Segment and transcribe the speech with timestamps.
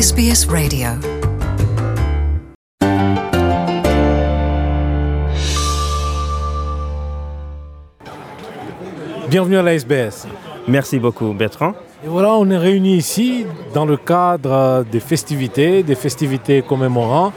[0.00, 0.90] SBS Radio.
[9.28, 10.28] Bienvenue à la SBS.
[10.68, 11.74] Merci beaucoup Bertrand.
[12.04, 13.44] Et voilà, on est réunis ici
[13.74, 17.32] dans le cadre euh, des festivités, des festivités commémorant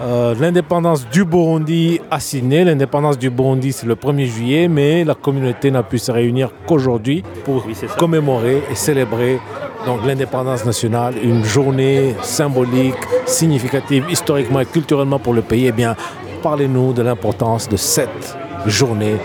[0.00, 2.62] euh, l'indépendance du Burundi à Sydney.
[2.62, 7.24] L'indépendance du Burundi, c'est le 1er juillet, mais la communauté n'a pu se réunir qu'aujourd'hui
[7.44, 9.40] pour Oui, commémorer et célébrer
[9.86, 12.96] donc l'indépendance nationale, une journée symbolique,
[13.26, 15.66] significative, historiquement et culturellement pour le pays.
[15.66, 15.96] Eh bien,
[16.42, 18.36] parlez-nous de l'importance de cette
[18.66, 19.16] journée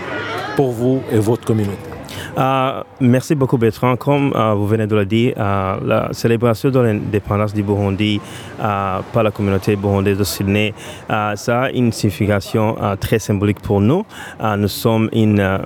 [0.56, 1.94] pour vous et votre communauté.
[2.36, 3.96] Euh, merci beaucoup Bertrand.
[3.96, 8.20] Comme euh, vous venez de le dire, euh, la célébration de l'indépendance du Burundi
[8.58, 10.74] par la communauté burundaise de Sydney,
[11.08, 14.04] ça a une signification très symbolique pour nous.
[14.56, 15.60] Nous sommes une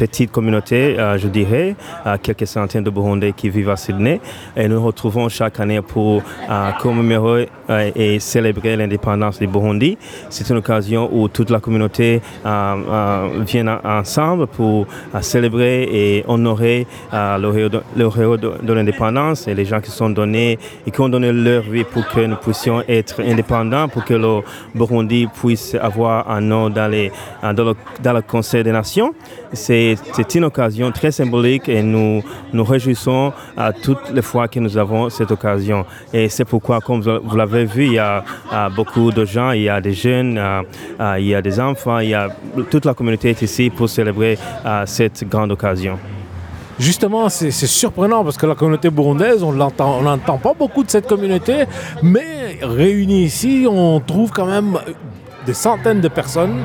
[0.00, 4.18] petite communauté, euh, je dirais, euh, quelques centaines de Burundais qui vivent à Sydney.
[4.56, 7.48] Et nous nous retrouvons chaque année pour euh, commémorer
[7.94, 9.96] et célébrer l'indépendance du Burundi.
[10.30, 14.86] C'est une occasion où toute la communauté vient en- ensemble pour
[15.20, 21.00] célébrer et honorer le héros de, l'indépendance et les gens qui sont donnés et qui
[21.00, 24.40] ont donné leur vie pour que nous puissions être indépendants, pour que le
[24.74, 26.90] Burundi puisse avoir un nom dans,
[27.54, 29.12] dans, le, dans le Conseil des Nations.
[29.52, 34.60] C'est c'est une occasion très symbolique et nous nous réjouissons à toutes les fois que
[34.60, 35.84] nous avons cette occasion.
[36.12, 38.24] Et c'est pourquoi, comme vous l'avez vu, il y a
[38.74, 40.62] beaucoup de gens, il y a des jeunes, euh,
[41.00, 42.28] euh, il y a des enfants, il y a,
[42.70, 45.98] toute la communauté est ici pour célébrer euh, cette grande occasion.
[46.78, 51.64] Justement, c'est surprenant parce que la communauté burundaise, on n'entend pas beaucoup de cette communauté,
[52.02, 54.78] mais réunis ici, on trouve quand même
[55.44, 56.64] des centaines de personnes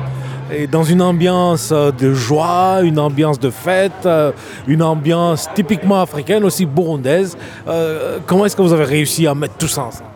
[0.50, 4.32] et dans une ambiance euh, de joie, une ambiance de fête, euh,
[4.66, 7.36] une ambiance typiquement africaine, aussi burundaise.
[7.66, 10.10] Euh, comment est-ce que vous avez réussi à mettre tout ça ensemble?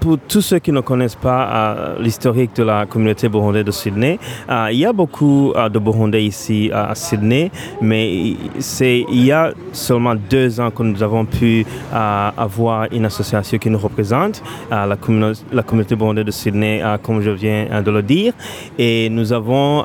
[0.00, 4.18] Pour tous ceux qui ne connaissent pas euh, l'historique de la communauté burundaise de Sydney,
[4.50, 7.50] euh, il y a beaucoup euh, de Burundais ici à Sydney,
[7.80, 13.58] mais c'est il y a seulement deux ans que nous avons pu avoir une association
[13.58, 15.62] qui nous représente, la, communauté, la
[16.24, 18.32] de Sydney, comme je viens de le dire,
[18.78, 19.84] et nous avons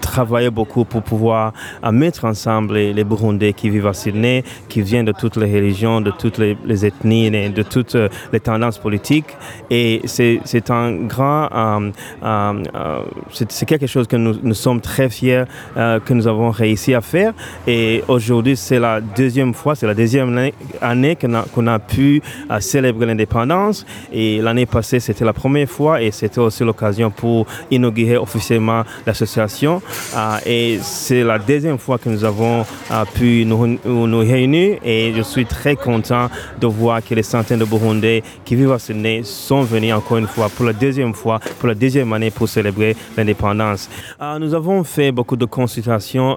[0.00, 1.52] travaillé beaucoup pour pouvoir
[1.84, 6.00] euh, mettre ensemble les, Burundais qui vivent à Sydney, qui viennent de toutes les religions,
[6.00, 9.36] de toutes les, ethnies, et de toutes euh, les tendances politiques.
[9.70, 15.44] Et c'est un grand, euh, c'est quelque chose que nous, sommes très fiers
[15.76, 17.32] que nous avons réussi à faire.
[17.66, 22.22] Et aujourd'hui, c'est la deuxième fois, c'est la deuxième année- qu'on a, qu'on a pu
[22.60, 23.84] célébrer l'indépendance.
[24.12, 29.82] Et l'année passée, c'était la première fois et c'était aussi l'occasion pour inaugurer officiellement l'association.
[30.14, 35.22] Euh, et c'est la deuxième fois que nous avons euh, pu nous, réunir et je
[35.22, 36.28] suis très content
[36.60, 40.26] de voir que les centaines de Burundais qui vivent à Sydney sont venus encore une
[40.26, 43.88] fois pour la deuxième fois, pour la deuxième année pour célébrer l'indépendance.
[44.20, 46.36] Euh, nous avons fait beaucoup de consultations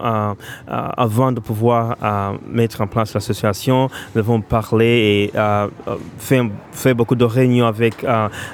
[0.67, 1.97] avant de pouvoir
[2.47, 3.89] mettre en place l'association.
[4.13, 5.39] Nous avons parlé et
[6.17, 8.05] fait, fait beaucoup de réunions avec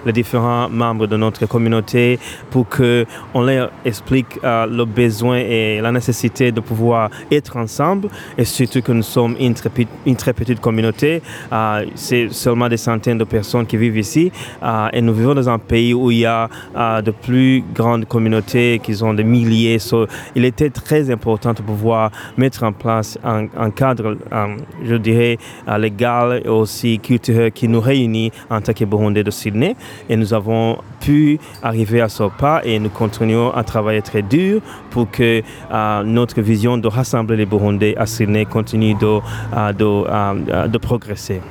[0.05, 2.19] les différents membres de notre communauté
[2.51, 8.07] pour que on leur explique euh, le besoin et la nécessité de pouvoir être ensemble
[8.37, 9.69] et surtout que nous sommes une très,
[10.33, 11.21] petite- communauté.
[11.51, 14.31] Euh, C'est seulement des centaines de personnes qui vivent ici
[14.63, 18.05] euh, et nous vivons dans un pays où il y a euh, de plus grandes
[18.05, 19.79] communautés qui ont des milliers.
[19.79, 24.17] So, il était très important de pouvoir mettre en place un, un cadre,
[24.83, 25.37] je dirais,
[25.79, 29.75] légal et aussi culturel qui nous réunit en tant que Burundais de Sydney.
[30.09, 34.61] Et nous avons pu arriver à ce pas et nous continuons à travailler très dur
[34.89, 35.41] pour que
[35.71, 40.77] euh, notre vision de rassembler les Burundais à Sydney continue de, euh, de, euh, de
[40.77, 41.41] progresser.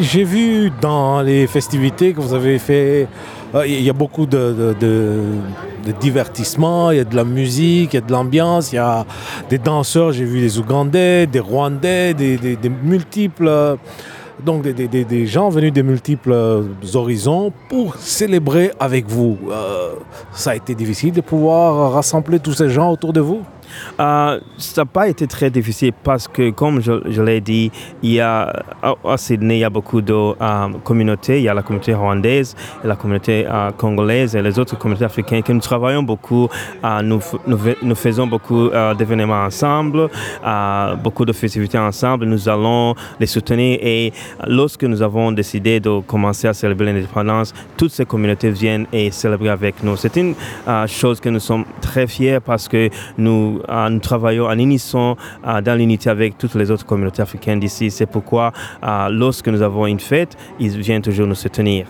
[0.00, 3.06] J'ai vu dans les festivités que vous avez fait,
[3.66, 5.22] il y a beaucoup de, de, de-
[5.86, 8.78] de divertissement, il y a de la musique, il y a de l'ambiance, il y
[8.78, 9.04] a
[9.50, 13.76] des danseurs, j'ai vu des Ougandais, des Rwandais, des multiples...
[14.44, 16.62] donc des gens venus de multiples euh,
[16.94, 19.38] horizons pour célébrer avec vous.
[19.50, 19.94] Euh,
[20.32, 23.42] ça a été difficile de pouvoir rassembler tous ces gens autour de vous?
[24.00, 27.70] Euh, ça n'a pas été très difficile parce que, comme je, l'ai dit,
[28.02, 28.52] il y a,
[28.82, 30.34] à, Sydney, il y a beaucoup de euh,
[30.84, 31.38] communautés.
[31.38, 32.54] Il y a la communauté rwandaise,
[32.84, 36.48] la communauté euh, congolaise et les autres communautés africaines que nous travaillons beaucoup.
[37.02, 40.08] Nous, nous, fai- nous faisons beaucoup d'événements ensemble,
[41.02, 42.24] beaucoup de festivités ensemble.
[42.26, 44.12] Nous allons les soutenir et
[44.46, 49.50] lorsque nous avons décidé de commencer à célébrer l'indépendance, toutes ces communautés viennent et célébrer
[49.50, 49.96] avec nous.
[49.96, 50.34] C'est une
[50.86, 56.10] chose que nous sommes très fiers parce que nous nous travaillons en unisson dans l'unité
[56.10, 57.90] avec toutes les autres communautés africaines d'ici.
[57.90, 58.52] C'est pourquoi
[59.10, 61.86] lorsque nous avons une fête, ils viennent toujours nous soutenir.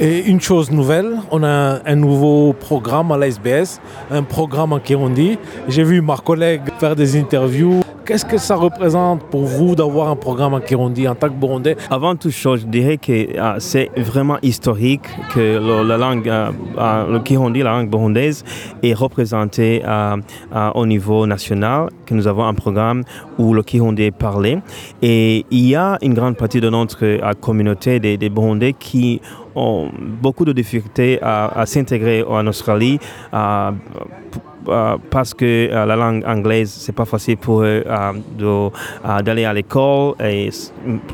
[0.00, 3.78] Et une chose nouvelle, on a un nouveau programme à la SBS,
[4.10, 5.38] un programme en Kirundi.
[5.68, 10.16] J'ai vu ma collègue faire des interviews Qu'est-ce que ça représente pour vous d'avoir un
[10.16, 11.76] programme en Kirundi en tant que Burundais?
[11.88, 17.12] Avant toute chose, je dirais que euh, c'est vraiment historique que la langue, euh, euh,
[17.12, 18.44] le Kirundi, la langue burundaise,
[18.82, 19.82] est représentée
[20.74, 23.04] au niveau national, que nous avons un programme
[23.38, 24.58] où le Kirundi est parlé.
[25.00, 29.20] Et il y a une grande partie de notre communauté des, des Burundais qui
[29.54, 29.90] ont
[30.20, 32.98] beaucoup de difficultés à, s'intégrer en Australie.
[35.10, 38.70] Parce que euh, la langue anglaise, c'est pas facile pour eux euh,
[39.22, 40.50] d'aller à l'école et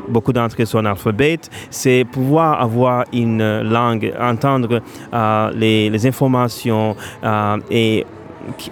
[0.07, 1.49] beaucoup d'entre eux sont analphabètes.
[1.69, 4.81] C'est pouvoir avoir une langue, entendre
[5.55, 6.95] les, informations
[7.69, 8.05] et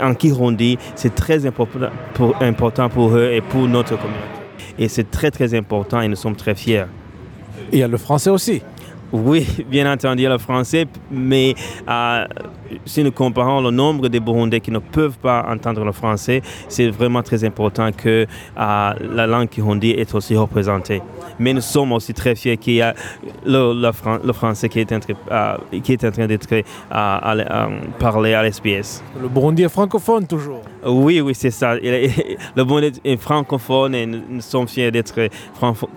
[0.01, 4.23] en Kirundi, c'est très important pour, important pour eux et pour notre communauté.
[4.79, 6.85] Et c'est très très important et nous sommes très fiers.
[7.71, 8.61] Et il y a le français aussi.
[9.11, 11.55] Oui, bien entendu, le français, mais
[12.85, 16.89] si nous comparons le nombre de Burundais qui ne peuvent pas entendre le français, c'est
[16.89, 18.25] vraiment très important que
[18.57, 21.01] la langue kirundi est aussi représentée.
[21.39, 22.93] Mais nous sommes aussi très fiers qu'il y a
[23.45, 23.91] le,
[24.33, 24.99] français qui est en,
[25.81, 26.63] qui est en train d'être
[27.99, 29.03] parlé à l'SPS.
[29.21, 30.61] Le Burundi est francophone toujours.
[30.85, 31.75] Oui, oui, c'est ça.
[32.55, 35.29] Le Burundi est francophone et nous sommes fiers d'être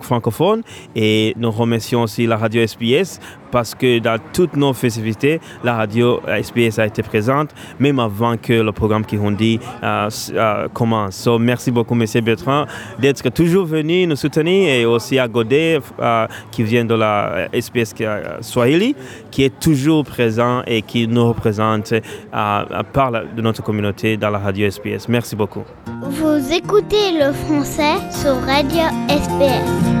[0.01, 0.63] francophones.
[0.95, 3.19] Et nous remercions aussi la radio SPS
[3.51, 7.49] parce que dans toutes nos festivités, la radio SPS a été présente,
[7.79, 11.27] même avant que le programme Kirundi euh, euh, commence.
[11.39, 12.05] merci beaucoup, M.
[12.23, 12.65] Bertrand,
[12.99, 17.93] d'être toujours venu nous soutenir et aussi à Godet, euh, qui vient de la SPS
[18.41, 18.95] Swahili,
[19.29, 21.93] qui est toujours présent et qui nous représente
[22.31, 25.07] par de notre communauté dans la radio SPS.
[25.07, 25.63] Merci beaucoup.
[26.03, 30.00] Vous écoutez le français sur Radio SPS.